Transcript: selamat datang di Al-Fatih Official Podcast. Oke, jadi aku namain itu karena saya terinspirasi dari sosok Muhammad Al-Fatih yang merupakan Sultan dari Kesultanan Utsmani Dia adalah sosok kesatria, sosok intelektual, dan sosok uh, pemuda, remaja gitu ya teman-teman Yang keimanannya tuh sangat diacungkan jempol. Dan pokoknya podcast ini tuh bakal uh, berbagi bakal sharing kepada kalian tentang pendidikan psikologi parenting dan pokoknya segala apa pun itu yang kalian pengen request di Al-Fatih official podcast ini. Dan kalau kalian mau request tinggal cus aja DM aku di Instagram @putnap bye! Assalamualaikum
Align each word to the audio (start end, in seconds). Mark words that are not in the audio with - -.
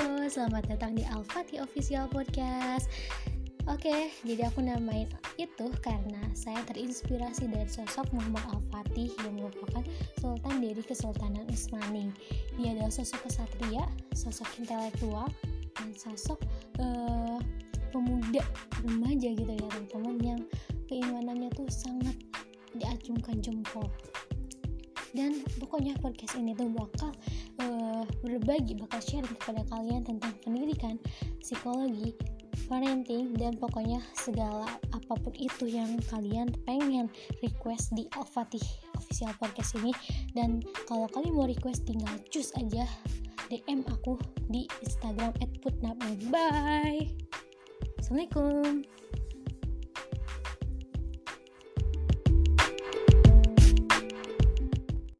selamat 0.00 0.64
datang 0.72 0.96
di 0.96 1.04
Al-Fatih 1.04 1.60
Official 1.60 2.08
Podcast. 2.08 2.88
Oke, 3.68 4.08
jadi 4.24 4.48
aku 4.48 4.64
namain 4.64 5.04
itu 5.36 5.68
karena 5.84 6.24
saya 6.32 6.56
terinspirasi 6.64 7.52
dari 7.52 7.68
sosok 7.68 8.08
Muhammad 8.16 8.40
Al-Fatih 8.48 9.12
yang 9.20 9.36
merupakan 9.36 9.84
Sultan 10.16 10.64
dari 10.64 10.80
Kesultanan 10.80 11.44
Utsmani 11.52 12.08
Dia 12.56 12.72
adalah 12.72 12.88
sosok 12.88 13.28
kesatria, 13.28 13.84
sosok 14.16 14.48
intelektual, 14.56 15.28
dan 15.76 15.92
sosok 15.92 16.40
uh, 16.80 17.36
pemuda, 17.92 18.40
remaja 18.80 19.36
gitu 19.36 19.52
ya 19.52 19.68
teman-teman 19.68 20.16
Yang 20.24 20.40
keimanannya 20.88 21.52
tuh 21.52 21.68
sangat 21.68 22.16
diacungkan 22.72 23.36
jempol. 23.44 23.84
Dan 25.12 25.42
pokoknya 25.58 25.98
podcast 26.00 26.38
ini 26.38 26.54
tuh 26.54 26.70
bakal 26.70 27.10
uh, 27.60 27.79
berbagi 28.20 28.76
bakal 28.76 29.00
sharing 29.00 29.36
kepada 29.40 29.64
kalian 29.72 30.04
tentang 30.04 30.32
pendidikan 30.44 30.96
psikologi 31.40 32.14
parenting 32.70 33.34
dan 33.34 33.58
pokoknya 33.58 33.98
segala 34.14 34.66
apa 34.94 35.14
pun 35.18 35.34
itu 35.34 35.66
yang 35.66 35.98
kalian 36.06 36.54
pengen 36.62 37.10
request 37.42 37.90
di 37.98 38.06
Al-Fatih 38.14 38.62
official 38.94 39.34
podcast 39.42 39.74
ini. 39.82 39.90
Dan 40.38 40.62
kalau 40.86 41.10
kalian 41.10 41.34
mau 41.34 41.50
request 41.50 41.90
tinggal 41.90 42.14
cus 42.30 42.54
aja 42.54 42.86
DM 43.50 43.82
aku 43.90 44.14
di 44.46 44.70
Instagram 44.86 45.34
@putnap 45.58 45.98
bye! 46.30 47.02
Assalamualaikum 47.98 48.86